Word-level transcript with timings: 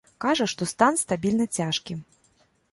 Кажа, 0.23 0.47
што 0.53 0.67
стан 0.71 0.97
стабільна 1.03 1.45
цяжкі. 1.61 2.01